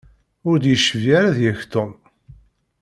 Ur 0.49 0.55
d-yecbi 0.59 1.09
ara 1.17 1.35
deg-k 1.37 1.61
Tom. 1.73 1.91